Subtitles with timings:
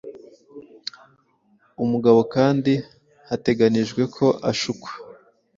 [1.83, 2.73] u mugabokandi
[3.27, 4.91] harateganijwe ko ashukwa